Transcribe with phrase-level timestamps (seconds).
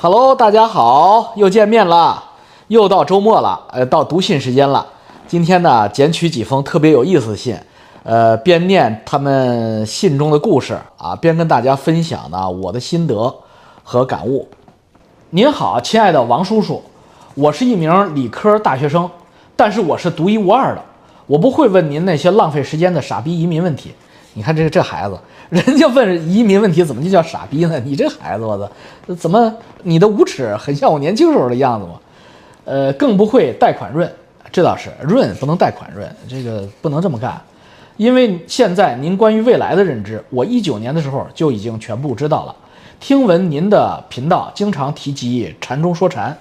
[0.00, 2.22] Hello，大家好，又见面了，
[2.68, 4.86] 又到周末了，呃，到读信时间了。
[5.26, 7.58] 今天呢，捡取几封特别有意思的信，
[8.04, 13.34] 呃，边念他们信中的故事啊，边跟大家分享呢我的心得
[13.82, 14.46] 和感悟。
[15.30, 16.80] 您好，亲爱的王叔叔，
[17.34, 19.10] 我是一名理科大学生，
[19.56, 20.82] 但是我是独一无二的，
[21.26, 23.92] 我不会问您那些浪费时间的傻逼移民问题。
[24.34, 25.18] 你看这个这孩子，
[25.50, 27.80] 人家问移民问题怎么就叫傻逼呢？
[27.82, 29.52] 你这孩子，我操，怎么
[29.82, 31.94] 你的无耻很像我年轻时候的样子吗？
[32.66, 34.10] 呃，更不会贷款润，
[34.52, 37.40] 这倒是润不能贷款润，这个不能这么干，
[37.96, 42.54] 因为现在您关于未来的认知，我一九年的时候就已经全部知道了。
[43.00, 46.36] 听闻您的频道经常提及禅中说禅，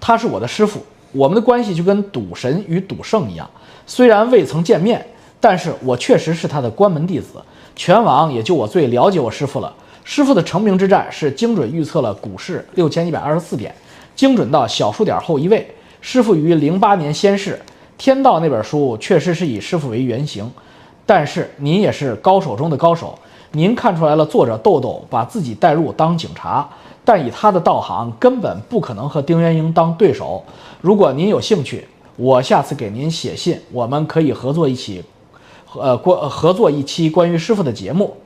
[0.00, 3.50] 他是我的师傅，我们的关系就跟赌神与赌圣一样，
[3.84, 5.04] 虽然未曾见面。
[5.44, 7.42] 但是我确实是他的关门弟子，
[7.74, 9.72] 全网也就我最了解我师傅了。
[10.04, 13.74] 师傅的成名之战是精准预测了股市六千一百二十四点，
[14.16, 15.74] 精准到小数点后一位。
[16.00, 17.54] 师傅于零八年仙逝，
[17.96, 20.50] 《天道》那本书确实是以师傅为原型。
[21.06, 23.16] 但是您也是高手中的高手，
[23.52, 26.68] 您看出来了作者豆豆把自己带入当警察，
[27.04, 30.42] 但以他的道行根本不可能和丁元英当对手。
[30.80, 35.02] 如果您有兴趣，我下次给您写信，我们可以合作一起。
[35.80, 38.16] 呃，关合作一期关于师傅的节目，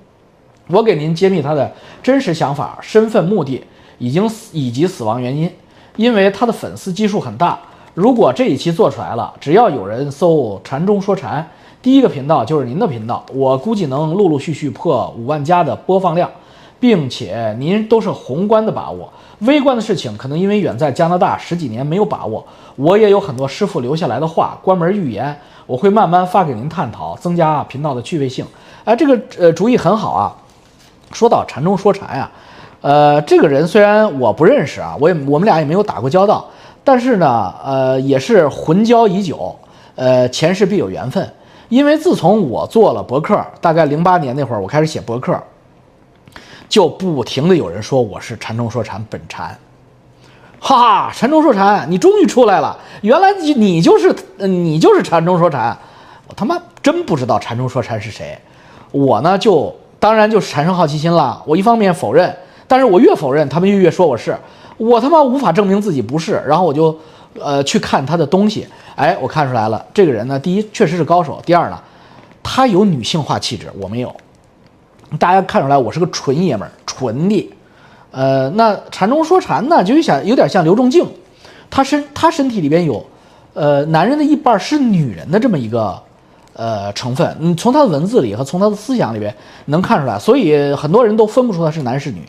[0.68, 3.62] 我给您揭秘他的真实想法、身份、目的，
[3.98, 5.50] 已经死以及死亡原因。
[5.96, 7.58] 因为他的粉丝基数很大，
[7.94, 11.48] 如果这一期做出来了，只要有人搜“禅中说禅”，
[11.80, 16.30] 第一个频道就是您的频道，我估计能陆陆续续破五万加的播放量，
[16.78, 22.44] 并且您都是宏观的把握，微观的事情可能因为远在加拿大十几年没有把握。
[22.74, 25.40] 我也有很多师傅留下来的话，关门预言。
[25.66, 28.46] 我会慢慢发给您探讨，增加频道的趣味性。
[28.84, 30.34] 哎，这个呃主意很好啊。
[31.12, 32.30] 说到禅中说禅呀，
[32.80, 36.44] 呃，这个人虽然我不认识啊，我也我们俩也没有打过交道，
[36.82, 39.56] 但是呢，呃，也是魂交已久，
[39.94, 41.32] 呃，前世必有缘分。
[41.68, 45.40] 因为自从我做了博客，大概零八年那会儿我开始写博客，
[46.68, 49.56] 就不停的有人说我是禅中说禅本禅。
[50.58, 52.76] 哈哈，禅中说禅，你终于出来了！
[53.02, 55.76] 原来你你就是你就是禅中说禅，
[56.26, 58.36] 我他妈真不知道禅中说禅是谁。
[58.90, 61.40] 我呢就当然就产生好奇心了。
[61.46, 62.34] 我一方面否认，
[62.66, 64.36] 但是我越否认，他们就越说我是。
[64.78, 66.98] 我他妈无法证明自己不是，然后我就
[67.40, 68.66] 呃去看他的东西。
[68.94, 71.78] 哎，我看出来了，这个人呢，第一确实是高手，第二呢，
[72.42, 74.14] 他有女性化气质，我没有。
[75.18, 77.52] 大家看出来，我是个纯爷们儿，纯的。
[78.16, 81.06] 呃，那禅中说禅呢，就有像有点像刘仲敬，
[81.68, 83.04] 他身他身体里边有，
[83.52, 86.00] 呃，男人的一半是女人的这么一个
[86.54, 89.34] 呃成分，你从他的文字里和从他的思想里边
[89.66, 92.22] 能看出来，所以很多人都分不出他是男是女，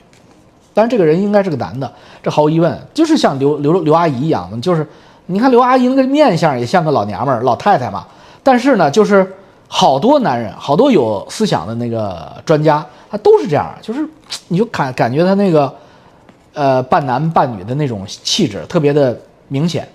[0.74, 1.90] 但是这个人应该是个男的，
[2.22, 4.86] 这毫无疑问，就是像刘刘刘阿姨一样的，就是
[5.28, 8.06] 你看刘阿姨那个面相也像个老娘们儿老太太嘛，
[8.44, 9.26] 但是呢，就是
[9.68, 12.86] 好多男人，好多有思想的那个专家。
[13.10, 14.06] 他都是这样，就是
[14.50, 15.74] 你就感感觉他那个，
[16.54, 19.18] 呃，半男半女的那种气质特别的
[19.48, 19.88] 明显。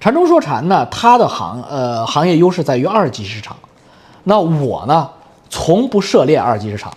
[0.00, 3.56] 禅中说禅呢，它的行呃行业优势在于二级市场。
[4.24, 5.08] 那我呢，
[5.48, 6.92] 从不涉猎二级市场，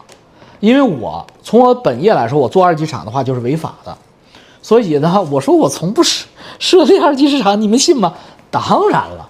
[0.59, 3.95] 因为我从我本业来说，我做二级市场的话就是违法的。
[4.61, 6.25] 所以呢，我说我从不涉
[6.57, 8.13] 涉猎二级市场，你们信吗？
[8.49, 9.29] 当然了，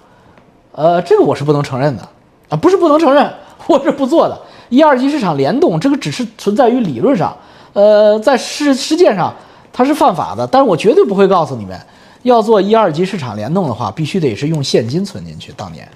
[0.74, 2.02] 呃，这个我是不能承认的
[2.48, 3.32] 啊，不是不能承认，
[3.68, 4.36] 我是不做的。
[4.70, 7.36] 一二级市场联动，这个只是存在于理论上，
[7.74, 9.32] 呃，在实实践上
[9.72, 10.46] 它是犯法的。
[10.46, 11.78] 但是我绝对不会告诉你们，
[12.22, 15.52] 要做一二级市场联动的话，必须得是用现金存进去。
[15.56, 15.88] 当年，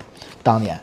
[0.42, 0.78] 当年，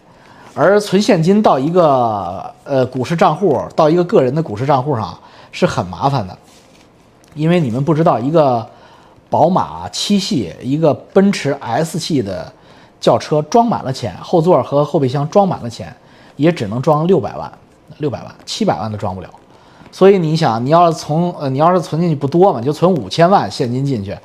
[0.53, 5.17] 而存现金到一个呃股市账户，到一个个人的股市账户上
[5.51, 6.37] 是很麻烦的，
[7.33, 8.67] 因为你们不知道，一个
[9.29, 12.51] 宝马七系，一个奔驰 S 系的
[13.05, 15.95] 轿车装满了钱，后座和后备箱装满了钱，
[16.35, 17.51] 也只能装六百万。
[17.99, 19.29] 六百万、七百万都装不了，
[19.89, 24.17] 所以你想，你要是从呃，你要是存进去不多嘛，就存五千万现金进去。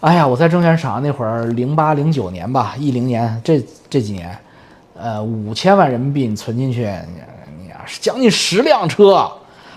[0.00, 4.38] 哎呀，我在证券市场那会儿，零八零九年吧，一零年这这几年，
[4.96, 6.88] 呃，五千万人民币你存进去，
[7.58, 9.30] 你你是将近十辆车，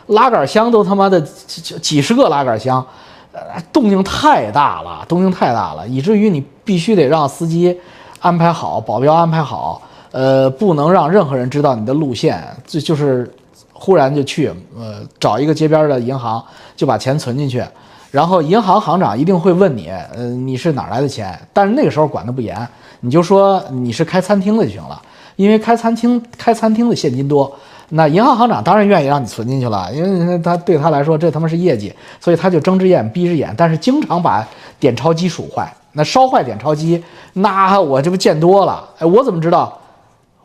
[0.07, 2.85] 拉杆箱都他妈的几几十个拉杆箱，
[3.33, 3.41] 呃，
[3.73, 7.77] 动静太大了，动静太大了，以至于你必须得让司机
[8.21, 9.81] 安排好，保镖安排好。
[10.11, 13.33] 呃，不能让任何人知道你的路线，就就是
[13.71, 16.43] 忽然就去，呃，找一个街边的银行
[16.75, 17.63] 就把钱存进去，
[18.11, 21.39] 然后银行行长一定会问你，呃，你是哪来的钱？
[21.53, 22.67] 但是那个时候管得不严，
[22.99, 25.01] 你就说你是开餐厅的就行了，
[25.37, 27.49] 因为开餐厅开餐厅的现金多，
[27.87, 34.45] 那银行行长当然愿意让你存进去了，因为他对他来说这他妈是业绩，所以他就睁只眼闭只眼，但是经常把
[34.77, 35.73] 点钞机数坏。
[35.93, 37.03] 那烧坏点钞机，
[37.33, 38.83] 那我这不见多了。
[38.99, 39.77] 哎，我怎么知道？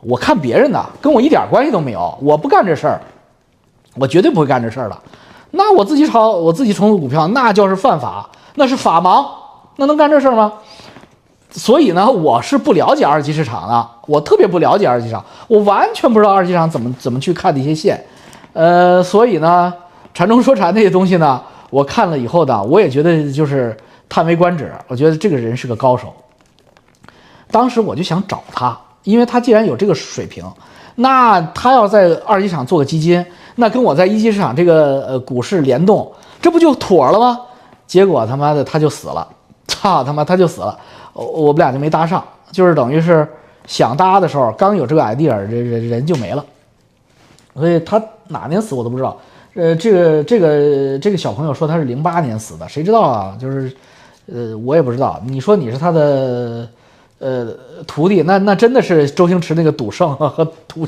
[0.01, 2.15] 我看别人的，跟我一点关系都没有。
[2.21, 3.01] 我不干这事儿，
[3.95, 4.97] 我绝对不会干这事儿的。
[5.51, 9.25] 那我自己炒，我自己重组股票，那就是犯法，那是法盲，
[9.77, 10.53] 那能干这事儿吗？
[11.49, 18.05] 所以呢，我是不了解二级市场的，我特别不了解二级市场，我完全不知道二级市场怎么怎么去看的一些线。
[18.53, 19.73] 呃，所以呢，
[20.13, 23.75] 禅中说禅那些东西呢，我看了以后呢，我也觉得就是
[24.09, 24.71] 叹为观止。
[24.87, 26.13] 我觉得这个人是个高手。
[27.49, 30.43] 当时我就想找他，因为他既然有这个水平，
[30.95, 33.25] 那他要在二级市场做个基金。
[33.55, 36.11] 那跟我在一级市场这个呃股市联动，
[36.41, 37.41] 这不就妥了吗？
[37.87, 39.27] 结果他妈的他就死了，
[39.67, 40.77] 操他妈他就死了，
[41.13, 43.27] 我我们俩就没搭上，就是等于是
[43.65, 46.45] 想搭的时候，刚有这个 idea，这人人就没了。
[47.55, 49.17] 所以他哪年死我都不知道。
[49.55, 53.35] 呃，这个这个这个小朋友说他是零八年死的，谁知道啊？
[53.39, 53.75] 就是
[54.31, 55.21] 呃我也不知道。
[55.25, 56.67] 你说你是他的。
[57.19, 57.47] 呃，
[57.87, 60.85] 徒弟，那那真的是周星驰那个赌圣和赌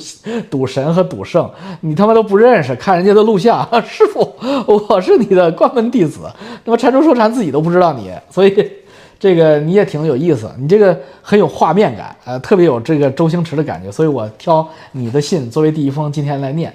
[0.47, 1.49] 赌神和赌圣，
[1.81, 4.31] 你他妈都不认识，看人家的录像， 师傅，
[4.67, 6.31] 我是你的关门弟子。
[6.63, 8.71] 那么禅中说禅自己都不知道你，所以
[9.19, 16.71] 这个你也挺有意思，你这个很有画面感，呃，特别有这个周星驰的感觉，所以我挑你的信作为第一封今天来念，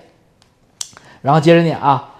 [1.22, 2.10] 然后接着念啊。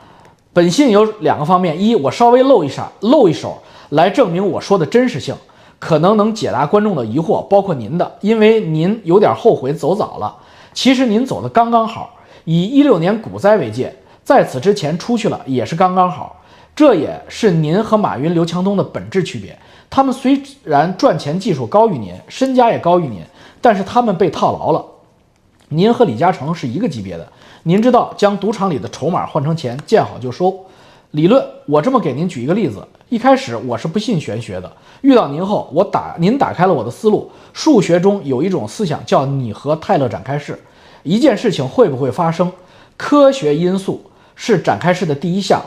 [0.53, 5.35] 本信有两个方面，一我稍微露一下，露一手来证明我说的真实性。
[5.81, 10.35] 可能能解答观众的疑惑，包括您的，因为您有点后悔走早了。
[10.73, 12.15] 其实您走的刚刚好，
[12.45, 16.41] 以一六年股灾为界，在此之前出去了也是刚刚好。
[16.75, 19.59] 这也是您和马云、刘强东的本质区别。
[19.91, 23.21] 他们虽然赚钱技术高于您，身家也高于您，
[23.61, 24.83] 但是他们被套牢了。
[25.69, 27.29] 您和李嘉诚是一个级别的。
[27.65, 30.65] 您知道，将赌场里的筹码换成钱，见好就收。
[31.15, 32.85] 理论，我这么给您举一个例子。
[33.09, 34.73] 一开始我是不信玄学的，
[35.03, 37.31] 遇到您后，我打您打开了我的思路。
[37.53, 40.61] 数学中有一种思想叫拟合泰勒展开式，
[41.05, 42.51] 一件事情会不会发生，
[42.97, 44.03] 科学因素
[44.35, 45.63] 是展开式的第一项，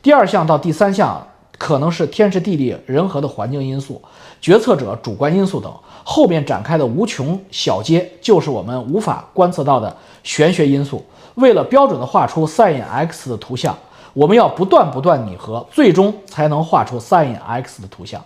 [0.00, 1.26] 第二项到第三项
[1.58, 4.00] 可能是天时地利人和的环境因素、
[4.40, 11.04] 决策者主观因素等，后面展开的无穷小阶就是我们无法观测到的玄学因素。
[11.34, 13.76] 为了标准的画出 sin x 的图像。
[14.14, 18.22] 我们要不断不断拟合，最终才能画出 sin x 的图像。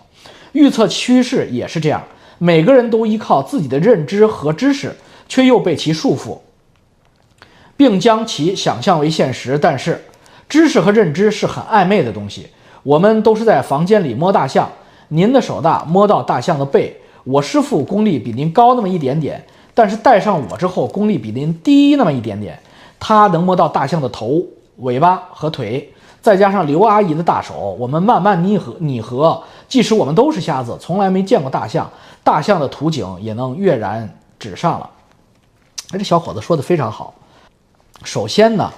[0.51, 2.03] 预测趋势也是这样，
[2.37, 4.95] 每个人都依靠自己的认知和知识，
[5.29, 6.39] 却又被其束缚，
[7.75, 9.57] 并将其想象为现实。
[9.57, 10.03] 但是，
[10.49, 12.47] 知识和认知是很暧昧的东西。
[12.83, 14.69] 我们都是在房间里摸大象，
[15.09, 22.57] 您的手大摸到大象的背，我师傅功力比您高那么一点点，但是带上我之后功力比您低那么一点点，
[22.99, 24.45] 他能摸到大象的头。
[24.77, 29.41] 尾巴和腿，再加上刘阿姨的大手，我们慢慢拟合拟合。
[29.67, 31.89] 即使我们都是瞎子，从来没见过大象，
[32.23, 34.09] 大象的图景也能跃然
[34.39, 34.89] 纸上了。
[35.91, 37.13] 哎，这小伙子说的非常好。
[38.03, 38.71] 首先呢，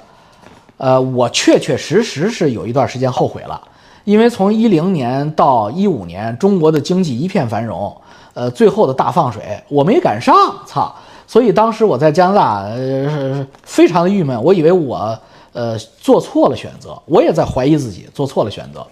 [0.77, 3.61] 呃，我确确实实是有一段时间后悔了，
[4.03, 7.95] 因为从一零年到一五年，中国的经济一片繁荣，
[8.33, 10.33] 呃，最后的大放水，我没赶上，
[10.65, 10.95] 操！
[11.27, 15.19] 所以当时我在加拿大，呃，非常的郁闷，我以为我。
[15.51, 18.85] 呃，做错了选择，我也在怀疑自己做错了选择。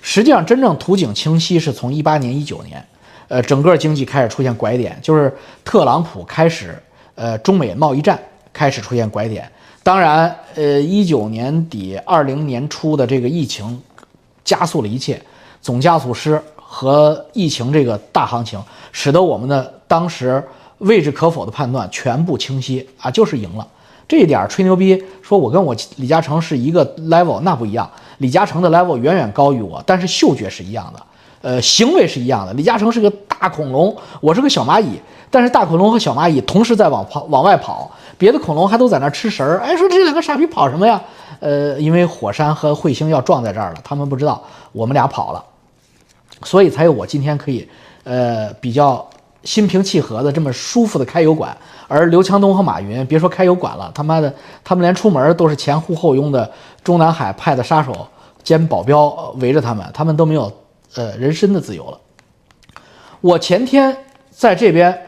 [0.00, 2.86] 实际上，真正图景清晰是从一八年、一九年，
[3.28, 6.80] 呃，整个经济开始出现拐点，就是特朗普开始，
[7.14, 8.18] 呃，中美贸易战
[8.52, 9.50] 开始出现拐点。
[9.82, 13.82] 当然，呃，一九年底、二零年初的这个疫情
[14.42, 15.20] 加速了一切，
[15.60, 20.42] 总加速师和疫情这个大行情，使得我们的当时
[20.78, 23.66] 未置可否的判断全部清晰啊，就是赢了。
[24.06, 27.90] 这一点吹牛逼，说我跟我李嘉诚是一个 level，那不一样。
[28.18, 31.02] 李嘉诚的 level 远远高于我，但是嗅觉是一样的，
[31.40, 32.52] 呃，行为是一样的。
[32.52, 39.60] 李嘉诚是个大恐龙，我是个小蚂蚁，但是大恐龙和小蚂蚁同时在往跑往外跑，别的恐龙还都在那吃食儿。
[39.60, 41.00] 哎，说这两个傻逼跑什么呀？
[41.40, 44.42] 呃，因为火山和彗星要撞在这儿了，他们不知道
[44.72, 45.44] 我们俩跑了，
[46.44, 47.66] 所以才有我今天可以，
[48.04, 49.08] 呃，比较。
[49.44, 54.34] 心平气和的这么舒服的开油管，而刘强东和马云别说开油管了，他妈的，
[54.64, 56.50] 他们连出门都是前呼后拥的
[56.82, 58.06] 中南海派的杀手
[58.42, 59.08] 兼保镖
[59.40, 60.52] 围着他们，他们都没有
[60.94, 61.98] 呃人身的自由了。
[63.20, 63.96] 我前天
[64.30, 64.98] 在这边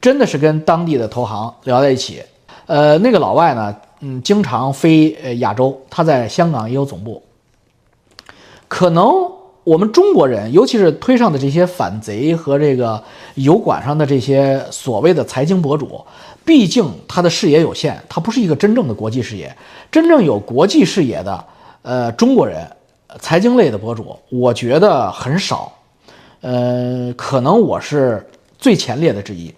[0.00, 2.22] 真的是跟当地的投行聊在一起，
[2.66, 7.22] 呃，那个老外呢，嗯，经常飞呃亚洲，他在香港也有总部，
[8.68, 9.12] 可能
[9.64, 13.02] 我们中国人，尤其是推上的这些反贼和这个
[13.36, 16.04] 油管上的这些所谓的财经博主，
[16.44, 19.56] 毕竟他的视野有限，他不是一个真正的国际视野。
[19.90, 21.44] 真正有国际视野的，
[21.80, 22.70] 呃，中国人，
[23.20, 25.72] 财经类的博主，我觉得很少。
[26.42, 28.26] 呃，可能我是
[28.58, 29.54] 最前列的之一。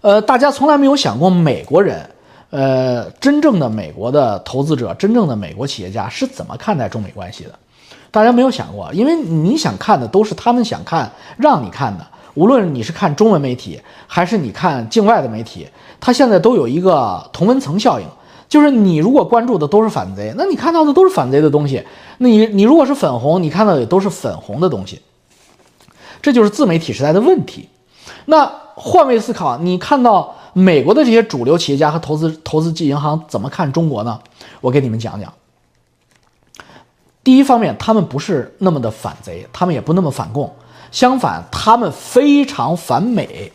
[0.00, 2.08] 呃，大家从来没有想过美国人，
[2.48, 7.50] 呃，真正的美国的投资者，真正的美国企业家是怎么看待中美关系的？
[8.14, 12.06] 大家没有想过，因为你想看的都是他们想看、让你看的。
[12.34, 15.66] 无论你是看中文媒体，还是你看境外的媒体，
[15.98, 18.06] 它现在都有一个同温层效应，
[18.48, 21.80] 就是你如果关注的都是反贼，那你看到的都是反贼的东西；
[22.18, 25.02] 那你你如果是粉红，你看到的也都是粉红的东西。
[26.22, 27.68] 这就是自媒体时代的问题。
[28.26, 34.20] 那换位思考，你看到美国的这些主流企业家和投资投资级银行怎么看中国呢？
[34.60, 35.32] 我给你们讲讲。
[37.24, 40.54] 第一方面，他们不是那么的反贼，他们也不那么反共，
[40.92, 43.50] 相反，他们非常反美。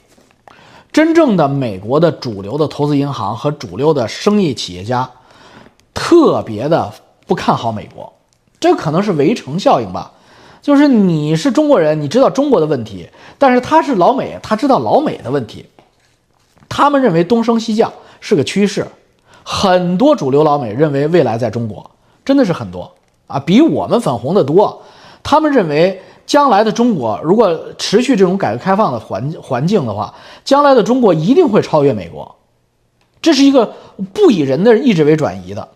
[0.91, 5.07] 真正的美国的主流的投资银行和主流的生意企业家，
[5.93, 6.91] 特别的
[7.27, 8.11] 不看好美国，
[8.59, 10.13] 这可能是围城效应吧。
[10.63, 13.07] 就是你是中国人，你知道中国的问题，
[13.38, 15.67] 但是他是老美，他知道老美的问题。
[16.67, 18.88] 他们认为东升西降是个趋势，
[19.43, 21.91] 很多主流老美认为未来在中国，
[22.25, 22.91] 真的是很多。
[23.29, 24.81] 啊，比我们粉红的多。
[25.21, 30.12] 他们认为，将来的中国如果持续这种改革开放的环环境的话，
[30.43, 32.36] 将来的中国一定会超越美国。
[33.21, 33.71] 这是一个
[34.12, 35.67] 不以人的意志为转移的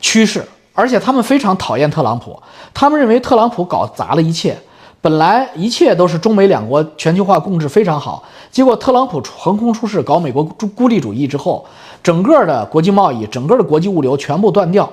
[0.00, 0.44] 趋势。
[0.74, 2.36] 而且他们非常讨厌特朗普，
[2.74, 4.58] 他们认为特朗普搞砸了一切。
[5.00, 11.64] 本来一切都是中美两国全球化共治非常好，结果特朗普横空出世搞美国孤立主义之后，
[12.02, 14.90] 整个的国际贸易、整个的国际物流全部断掉。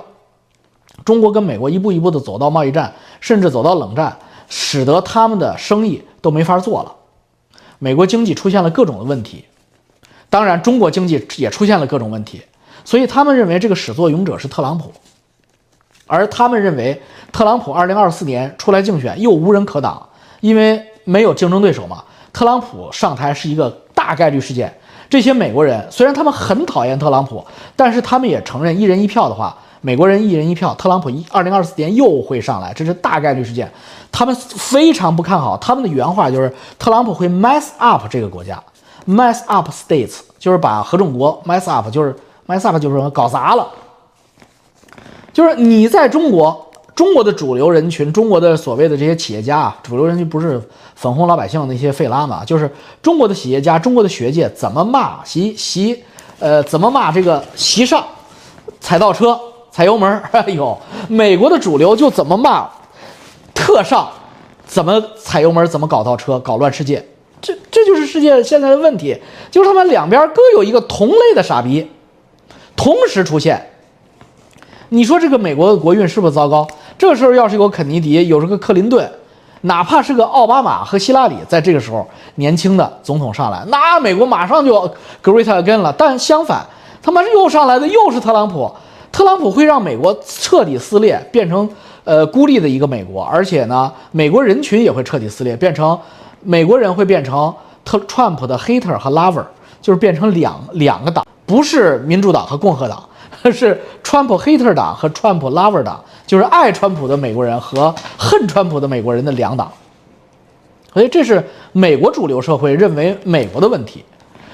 [1.04, 4.18] 中国跟美国一步一步的走到贸易战，甚至走到冷战，
[4.50, 6.96] 使得他们的生意都没法做了。
[7.80, 9.46] 美国经济出现了各种的问题，
[10.30, 12.42] 当然中国经济也出现了各种问题。
[12.84, 14.92] 所以他们认为这个始作俑者是特朗普，
[16.08, 22.04] 而他们认为特朗普二零二四年出来竞选又无人可挡，因为没有竞争对手嘛。
[22.34, 24.74] 特朗普上台是一个大概率事件。
[25.08, 29.56] 这些美国人虽然他们很讨厌特朗普，但是他们也承认一人一票的话。
[29.84, 33.68] 美国人一人一票，特朗普一二零二四年又会上来，这是大概率事件。
[34.12, 38.62] 他们非常不看好，他们的原话就是特朗普会 mess up 这个国家
[39.08, 42.16] ，mess up states 就是把合众国 mess up 就是
[42.48, 43.68] mess up 就是搞砸了。
[45.34, 50.62] 就是你在中国，中国的主流人群，中国的所谓的这些企业家啊，主流人群不是
[50.96, 52.70] 粉红老百姓那些费拉嘛，就是
[53.02, 56.04] 中国的企业家，中国的学界怎么骂习习，
[56.40, 58.06] 呃，怎么骂这个习上
[58.80, 59.40] 踩倒车。
[59.74, 62.70] 踩油门， 哎呦，美国的主流就怎么骂
[63.54, 64.06] 特上，
[64.66, 67.02] 怎么踩油门，怎么搞倒车，搞乱世界，
[67.42, 69.16] 这这就是世界现在的问题，
[69.50, 71.90] 就是他们两边各有一个同类的傻逼，
[72.76, 73.66] 同时出现。
[74.90, 76.68] 你说这个美国的国运是不是糟糕？
[77.02, 79.12] 这时候要是有肯尼迪，有这个克林顿，
[79.62, 84.88] 哪怕是个奥巴马和希拉里，在这个时候年轻的总统上来，那美国马上就
[85.24, 85.92] great again 了。
[85.98, 86.64] 但相反，
[87.02, 88.72] 他妈又上来的又是特朗普。
[89.12, 91.68] 特朗普会让美国彻底撕裂，变成
[92.04, 96.00] 呃孤立的一个美国，而且呢，美国人群也会彻底撕裂，变成
[96.44, 97.52] 美国人会变成
[97.84, 99.44] 特 Trump 的 hater 和 lover，
[99.82, 103.04] 就是变成两两个党，不是民主党和共和党，
[103.52, 109.72] 是川普 hater 党和川普 lover 党，就是爱川普的美国人和恨川普的美国人的两党。
[110.94, 114.04] 所以这是美国主流社会认为美国的问题。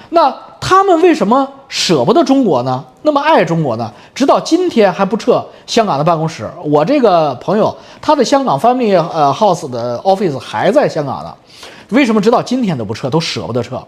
[0.10, 2.86] 那他们为什么舍不得中国呢？
[3.02, 3.92] 那么爱中国呢？
[4.16, 6.50] 直到今天还不撤香港的办公室。
[6.64, 11.34] 我这个朋友，他的香港 family 呃 house 的 office 还在香港呢。
[11.90, 13.82] 为什么直到今天都不撤，都舍不得撤？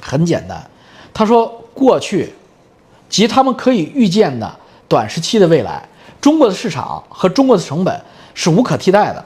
[0.00, 0.64] 很简单，
[1.12, 2.32] 他说过去
[3.08, 4.50] 及他们可以预见的
[4.86, 5.82] 短时期的未来，
[6.20, 8.00] 中国的市场和中国的成本
[8.34, 9.24] 是无可替代的。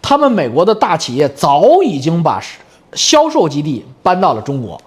[0.00, 2.40] 他们美国的大企业早已经把
[2.92, 4.80] 销售基地搬到了中国。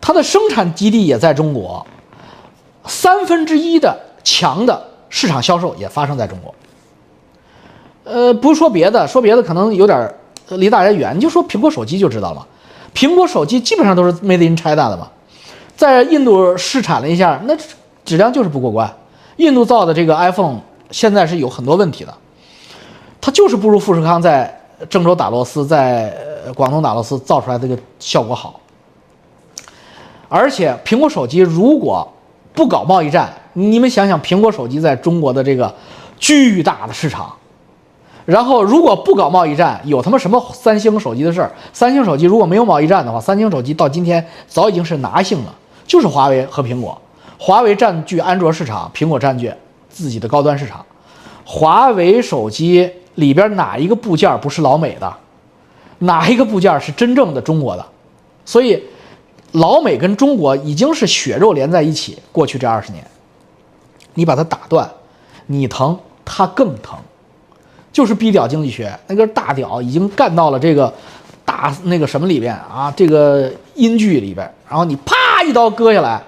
[0.00, 1.86] 它的生产基地也在中国，
[2.86, 6.54] 三分之一的强的市场销售也发生在中国。
[8.04, 10.14] 呃，不说别的，说别的可能有点
[10.50, 12.46] 离大家远，你就说苹果手机就知道了。
[12.94, 15.08] 苹果手机基本上都是 Made in China 的嘛，
[15.76, 17.56] 在印度试产了一下，那
[18.04, 18.92] 质量就是不过关。
[19.36, 22.14] 印度造的这个 iPhone 现在是有很多问题的，
[23.20, 26.16] 它就是不如富士康在郑州打螺丝，在
[26.54, 28.60] 广东打螺丝造出来这个效果好。
[30.28, 32.06] 而且苹果手机如果
[32.52, 35.74] 不搞贸易战，你们想想苹果手机在中国的这个
[36.18, 37.32] 巨大的市场，
[38.24, 41.52] 然后如果不搞贸易战，有他妈什么三星手机的事儿？
[41.72, 45.54] 三星手机如果没有贸易战的话，三星手机到今天早已经是拿性了，
[45.86, 47.00] 就是华为和苹果，
[47.38, 49.52] 华为占据安卓市场，苹果占据
[49.88, 50.84] 自己的高端市场。
[51.44, 55.14] 华为手机里边哪一个部件不是老美的？
[55.98, 57.86] 哪一个部件是真正的中国的？
[58.44, 58.82] 所以，
[59.52, 62.18] 老美跟中国已经是血肉连在一起。
[62.32, 63.04] 过去这二十年，
[64.14, 64.90] 你把它打断，
[65.46, 66.98] 你疼，它更疼。
[67.92, 70.92] 就是逼屌经济学，那根大屌已经干到了这个
[71.44, 75.14] 大那个什么里边啊，这个音距里边，然后你啪
[75.44, 76.22] 一刀割下来，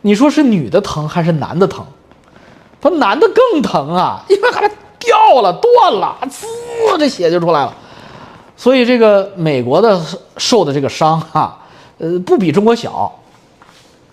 [0.00, 1.84] 你说是女的疼还是男的疼？
[2.80, 6.46] 他男的更疼啊，因为还掉了断了，滋，
[6.98, 7.74] 这血就出来了。
[8.56, 10.00] 所以这个美国的
[10.36, 11.58] 受的这个伤哈，
[11.98, 13.12] 呃，不比中国小。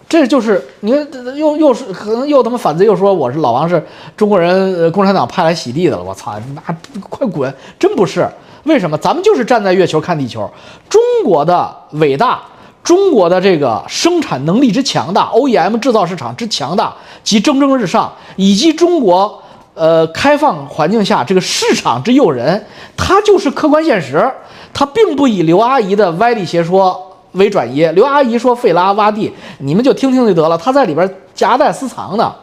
[0.08, 3.84] 这就是你看，又又是可能又他妈反贼又说我是老王是
[4.16, 6.62] 中国人共产党派来洗地的了，我操，那
[7.10, 7.52] 快滚！
[7.80, 8.30] 真不是，
[8.66, 8.96] 为什么？
[9.00, 10.48] 咱们就是站在月球看地球，
[10.88, 12.42] 中国的伟大，
[12.86, 22.65] 中国的这个生产能力之强大，OEM 制造市场之强大及蒸蒸日上，以及中国呃开放环境下这个市场之诱人，
[22.96, 24.32] 它就是客观现实，
[24.74, 27.01] 它并不以刘阿姨的歪理邪说。
[27.36, 30.58] 为转移，刘阿姨说费拉洼地，你们就听听就得了。
[30.58, 32.34] 他在里边夹带私藏的，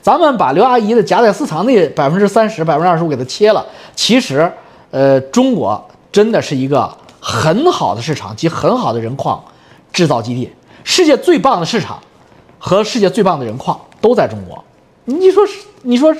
[0.00, 3.62] 咱们把刘阿姨的夹带私藏那百分之三十、百分之二十五给它切了。
[3.94, 4.50] 其实，
[4.90, 6.90] 呃，中国真的是一个
[7.26, 9.42] 很好的市场及很好的人矿
[9.90, 10.52] 制造基地，
[10.84, 11.98] 世界最棒的市场
[12.58, 14.62] 和世界最棒的人矿都在中国。
[15.06, 15.42] 你说？
[15.86, 16.14] 你说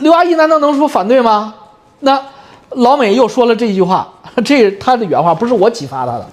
[0.00, 1.54] 刘阿姨难道能说反对吗？
[2.00, 2.22] 那
[2.70, 4.12] 老美又说了这句话，
[4.44, 6.28] 这他的原话不是我启发他的。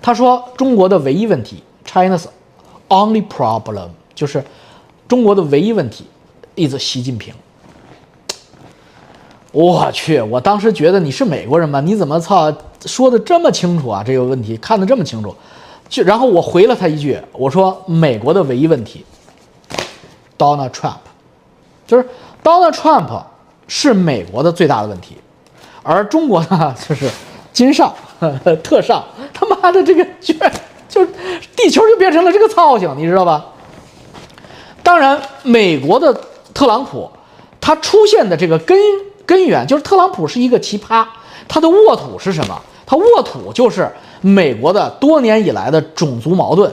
[0.00, 2.24] 他说：“中国的唯一问题，China's
[2.88, 4.42] only problem，就是
[5.06, 6.06] 中国的唯一问题
[6.56, 7.34] ，is 习近平。”
[9.52, 11.80] 我去，我当时觉得你是美国人吗？
[11.80, 12.52] 你怎么操
[12.84, 14.02] 说的这么清楚啊？
[14.04, 15.34] 这个问题看得这么清楚，
[15.88, 19.04] 就然后我回了他一句，我说：“美国的唯一问题
[20.36, 20.98] ，Donald Trump，
[21.86, 22.06] 就是
[22.44, 23.22] Donald Trump
[23.66, 25.16] 是美国的最大的问题，
[25.82, 27.10] 而中国呢，就是
[27.52, 27.92] 金上。
[28.64, 30.34] ”特上，他妈的这个就
[30.88, 31.06] 就
[31.54, 33.46] 地球就变成了这个造型，你知道吧？
[34.82, 36.12] 当然，美国的
[36.52, 37.08] 特朗普，
[37.60, 38.76] 他出现的这个根
[39.28, 41.06] 根源就是特朗普是一个奇葩，
[41.46, 42.58] 他的沃土是什么？
[42.86, 43.86] 他沃土就是
[44.22, 46.72] 美国的多年以来的种族矛盾，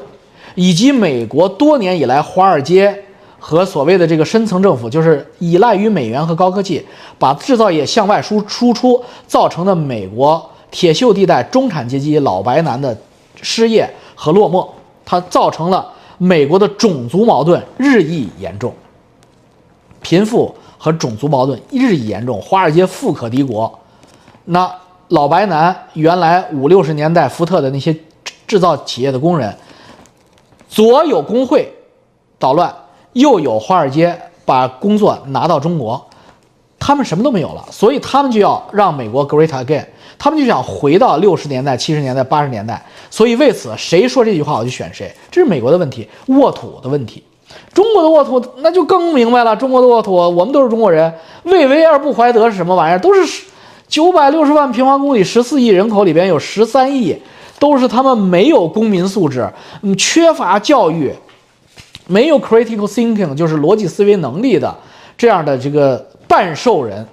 [0.56, 3.04] 以及美国多年以来华尔街
[3.38, 6.82] 和所谓的这个深层政府，就是依赖于美元和高科技，
[7.20, 10.50] 把制造业向外输输出造成的美国。
[10.72, 12.98] 铁锈地带中产阶级老白男的
[13.42, 14.66] 失业和落寞，
[15.06, 15.86] 它造成了
[16.18, 18.74] 美国的种族矛盾日益严重，
[20.02, 22.42] 贫富和种族矛盾日益严重。
[22.42, 23.80] 华尔街富可敌国，
[24.46, 24.72] 那
[25.10, 27.96] 老白男原来五六十年代福特的那些
[28.48, 29.56] 制造企业的工人，
[30.68, 31.72] 左有工会
[32.40, 32.74] 捣乱，
[33.14, 36.04] 右有华尔街把工作拿到中国，
[36.80, 39.86] 他们什么都没有了，所以他们就要让美国 great again。
[40.18, 45.14] 他们就想回到六十年代、七十年代、八十年代，所以为此谁说这句话我就选谁。
[45.30, 47.22] 这是美国的问题，沃土的问题。
[47.74, 49.56] 中国的沃土那就更明白了。
[49.56, 53.00] 中国的沃土，我们都是中国人，未为而不怀德是什么玩意儿？
[53.00, 53.44] 都是
[53.88, 57.16] 九百六十万平方公里、十四亿人口里边有十三亿，
[57.60, 59.48] 都是他们没有公民素质，
[59.98, 61.14] 缺乏教育，
[62.08, 64.74] 没有 critical thinking，就是逻辑思维能力的
[65.18, 67.08] 这样的这个半兽人。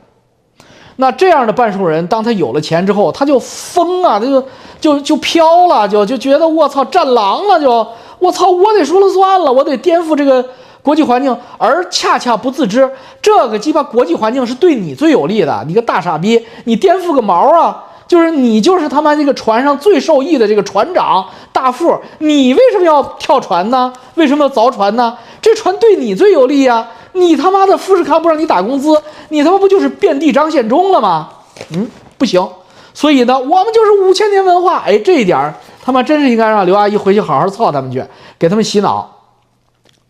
[0.97, 4.45] 那这样的半兽人，当他有了钱之后，他就疯啊，他就
[4.81, 7.87] 就就飘了，就就觉得我操，战狼了，就
[8.23, 10.45] 我操，我得说了算了，我得颠覆这个
[10.81, 12.89] 国际环境，而恰恰不自知，
[13.21, 17.85] 这个鸡巴国际环境是对你最有利的，你个大傻逼，你颠覆个毛啊！
[18.07, 23.93] 就是你就是他妈这个船上最受益的这个船长大副，你为什么要跳船呢？
[24.15, 25.17] 为什么要凿船呢？
[25.41, 26.87] 这船对你最有利呀！
[27.15, 28.97] 你他妈的富士康不让你打工资，
[29.31, 31.29] 你他妈不就是遍地张献忠了吗？
[31.75, 32.47] 嗯，不行。
[32.95, 34.83] 所以呢，我们就是五千年文化。
[34.87, 35.55] 哎，这一点儿
[35.85, 38.03] 他妈真是应该让刘阿姨回去好好操他们去，
[38.39, 39.11] 给他们洗脑，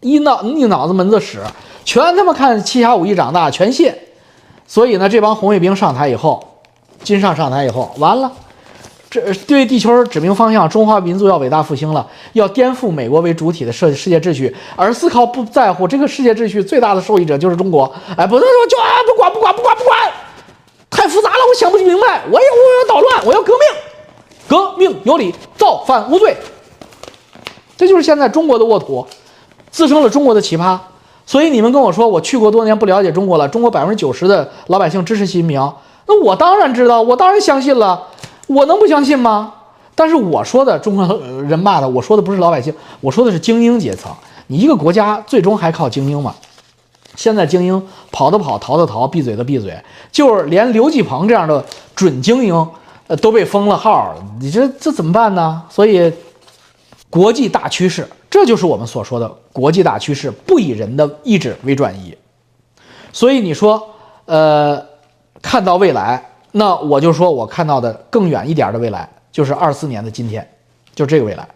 [0.01, 1.39] 一脑一脑子门子屎，
[1.85, 3.93] 全他妈看七侠五义长大，全信。
[4.67, 6.47] 所以呢，这帮红卫兵上台以后，
[7.03, 8.31] 金上上台以后，完了。
[9.11, 17.85] 这对地球指明方向，中华民族要伟大复兴了，要颠覆美国为主体的世世界秩序，而思考不在乎这个世界秩序最大的受益者就是中国。
[18.17, 19.99] 哎，不能说就啊，不管不管不管不管，
[20.89, 22.23] 太复杂了，我想不明白。
[22.31, 23.82] 我要我要捣乱，我要革命，
[24.53, 26.37] 革命有理，造反无罪。
[27.75, 29.07] 这就是现在中国的沃土，
[29.71, 30.79] 滋生了中国的奇葩。
[31.25, 35.73] 所以你们跟我说我去过多年不了解中国了，中国百分之九十的老百姓支持习近平，
[36.07, 38.09] 那我当然知道，我当然相信了，
[38.47, 39.55] 我能不相信吗？
[39.95, 44.13] 但是我说的中国人骂的，我说的不是老百姓，我说的是精英阶层。
[44.49, 46.35] 你一个国家最终还靠精英吗？
[47.17, 52.69] 现在精英跑的跑，逃的逃，闭嘴的闭嘴，就是连刘继鹏这样的准精英，
[53.17, 55.63] 都被封了号，你这这怎么办呢？
[55.69, 56.13] 所以，
[57.11, 62.17] 国际大趋势，这就是我们所说的国际大趋势，不以人的意志为转移。
[63.13, 63.91] 所以你说，
[64.25, 64.83] 呃，
[65.43, 70.49] 看到未来，那我就说我看到的更远一点的未来，就是二四年的今天，
[70.95, 71.47] 就这个未来。